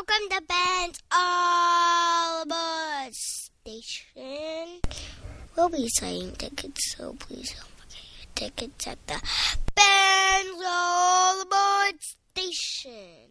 Welcome 0.00 0.28
to 0.30 0.40
Ben's 0.48 0.98
All 1.12 2.42
Aboard 2.42 3.12
Station. 3.12 4.80
We'll 5.54 5.68
be 5.68 5.88
selling 5.90 6.32
tickets, 6.36 6.94
so 6.96 7.12
please 7.18 7.52
don't 7.52 7.68
forget 7.76 8.00
your 8.16 8.28
tickets 8.34 8.86
at 8.86 9.06
the 9.06 9.20
Ben's 9.74 10.62
All 10.66 11.42
Aboard 11.42 12.00
Station. 12.00 13.28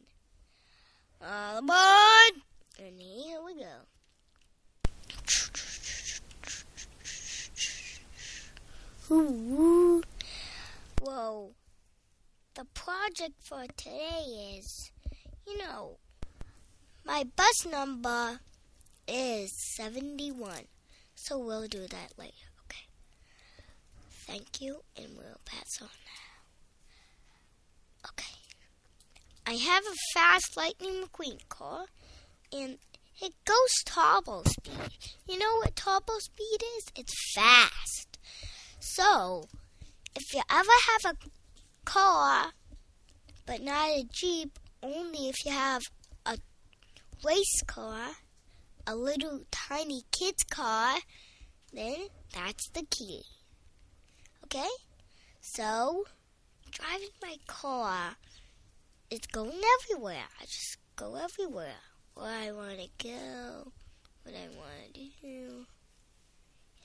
All 1.26 1.58
aboard! 1.58 2.44
And 2.78 3.02
here 3.02 3.42
we 3.44 3.56
go. 3.56 3.88
Whoa. 11.02 11.52
The 12.54 12.66
project 12.76 13.42
for 13.42 13.66
today 13.76 14.60
is, 14.60 14.92
you 15.48 15.58
know, 15.58 15.98
my 17.10 17.24
bus 17.36 17.66
number 17.66 18.40
is 19.08 19.52
71. 19.76 20.66
So 21.16 21.40
we'll 21.40 21.68
do 21.68 21.88
that 21.88 22.14
later, 22.18 22.48
okay? 22.66 22.86
Thank 24.28 24.62
you, 24.62 24.84
and 24.96 25.18
we'll 25.18 25.42
pass 25.44 25.82
on 25.82 25.90
now. 26.06 26.44
Okay. 28.12 28.36
I 29.48 29.54
have 29.54 29.84
a 29.86 29.96
fast 30.14 30.56
Lightning 30.56 31.04
McQueen 31.04 31.40
car, 31.50 31.86
and 32.54 32.78
it 33.20 33.34
goes 33.44 33.74
turbo 33.86 34.44
speed. 34.46 34.94
You 35.28 35.40
know 35.40 35.56
what 35.56 35.76
turbo 35.76 36.20
speed 36.20 36.62
is? 36.78 36.86
It's 36.96 37.34
fast. 37.34 38.20
So, 38.80 39.46
if 40.16 40.32
you 40.32 40.44
ever 40.52 40.70
have 40.92 41.16
a 41.16 41.18
car, 41.86 42.54
but 43.48 43.64
not 43.64 43.90
a 43.90 44.04
Jeep, 44.12 44.60
only 44.84 45.30
if 45.30 45.44
you 45.44 45.52
have 45.52 45.90
a 46.28 46.38
race 47.24 47.62
car, 47.68 48.12
a 48.88 48.96
little 48.96 49.42
tiny 49.52 50.04
kid's 50.12 50.44
car, 50.44 50.98
then 51.74 52.08
that's 52.34 52.70
the 52.70 52.86
key. 52.90 53.24
Okay? 54.46 54.70
So, 55.42 56.06
driving 56.72 57.10
my 57.22 57.38
car 57.48 58.16
it's 59.12 59.28
going 59.28 59.60
everywhere. 59.82 60.24
I 60.40 60.46
just 60.46 60.78
go 60.96 61.16
everywhere. 61.16 61.82
Where 62.14 62.28
I 62.28 62.52
want 62.52 62.80
to 62.80 62.90
go, 63.02 63.72
what 64.24 64.36
I 64.36 64.48
want 64.56 64.94
to 64.94 65.00
do. 65.00 65.06
You 65.22 65.66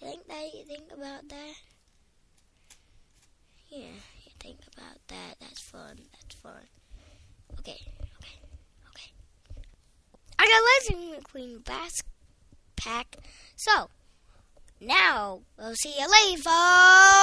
think 0.01 0.27
that 0.29 0.55
you 0.55 0.65
think 0.65 0.93
about 0.93 1.29
that? 1.29 1.55
Yeah, 3.69 3.97
you 4.25 4.33
think 4.41 4.59
about 4.75 4.97
that. 5.09 5.37
That's 5.41 5.61
fun. 5.61 5.99
That's 6.12 6.35
fun. 6.37 6.67
Okay, 7.59 7.79
okay, 8.01 8.39
okay. 8.89 9.11
Got 10.55 10.62
Lightning 10.62 11.14
McQueen 11.20 11.64
backpack. 11.64 13.06
So, 13.56 13.88
now 14.80 15.41
we'll 15.58 15.74
see 15.74 15.94
you 15.98 16.06
later. 16.08 17.14